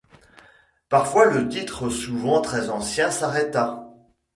Parfois 0.89 1.25
le 1.25 1.47
titre, 1.47 1.91
souvent 1.91 2.41
très 2.41 2.71
ancien, 2.71 3.11
s'arrêta. 3.11 3.87